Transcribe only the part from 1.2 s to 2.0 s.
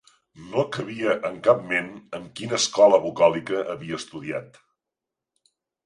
en cap ment